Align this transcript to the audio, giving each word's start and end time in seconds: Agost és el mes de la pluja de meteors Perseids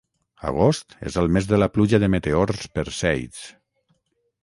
Agost 0.51 0.95
és 1.11 1.17
el 1.23 1.29
mes 1.35 1.51
de 1.53 1.61
la 1.61 1.69
pluja 1.77 2.01
de 2.07 2.11
meteors 2.17 2.67
Perseids 2.79 3.47